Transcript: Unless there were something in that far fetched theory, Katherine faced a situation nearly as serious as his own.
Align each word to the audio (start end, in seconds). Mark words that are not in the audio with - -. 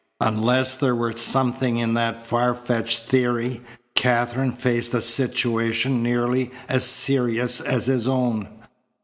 Unless 0.21 0.77
there 0.77 0.95
were 0.95 1.15
something 1.15 1.77
in 1.77 1.93
that 1.93 2.17
far 2.25 2.55
fetched 2.55 3.03
theory, 3.03 3.61
Katherine 3.93 4.51
faced 4.53 4.95
a 4.95 4.99
situation 5.01 6.01
nearly 6.01 6.49
as 6.67 6.83
serious 6.83 7.61
as 7.61 7.85
his 7.85 8.07
own. 8.07 8.47